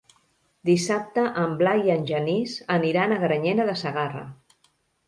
[0.69, 4.27] Dissabte en Blai i en Genís aniran a Granyena de Segarra.